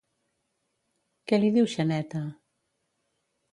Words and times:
Què 1.33 1.39
li 1.45 1.53
diu 1.59 1.69
Xaneta? 1.75 2.25